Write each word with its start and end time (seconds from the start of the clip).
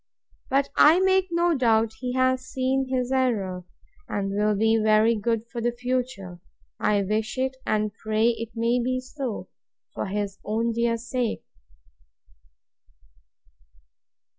—But 0.49 0.69
I 0.75 0.99
make 0.99 1.27
no 1.29 1.53
doubt 1.55 1.93
he 1.99 2.13
has 2.13 2.43
seen 2.47 2.87
his 2.89 3.11
error, 3.11 3.65
and 4.09 4.31
will 4.33 4.55
be 4.55 4.79
very 4.81 5.13
good 5.13 5.45
for 5.51 5.61
the 5.61 5.71
future. 5.71 6.39
I 6.79 7.03
wish 7.03 7.37
it, 7.37 7.55
and 7.67 7.93
pray 7.93 8.29
it 8.29 8.49
may 8.55 8.81
be 8.83 8.99
so, 8.99 9.47
for 9.93 10.07
his 10.07 10.39
own 10.43 10.71
dear 10.71 10.97
sake! 10.97 11.43